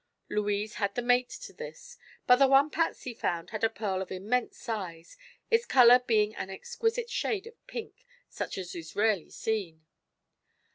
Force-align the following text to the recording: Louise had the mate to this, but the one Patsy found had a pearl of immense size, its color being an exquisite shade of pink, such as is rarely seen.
Louise 0.29 0.73
had 0.81 0.95
the 0.95 1.01
mate 1.03 1.29
to 1.29 1.53
this, 1.53 1.95
but 2.25 2.37
the 2.37 2.47
one 2.47 2.71
Patsy 2.71 3.13
found 3.13 3.51
had 3.51 3.63
a 3.63 3.69
pearl 3.69 4.01
of 4.01 4.11
immense 4.11 4.57
size, 4.57 5.15
its 5.51 5.67
color 5.67 5.99
being 5.99 6.33
an 6.35 6.49
exquisite 6.49 7.07
shade 7.11 7.45
of 7.45 7.67
pink, 7.67 8.03
such 8.27 8.57
as 8.57 8.73
is 8.73 8.95
rarely 8.95 9.29
seen. 9.29 9.85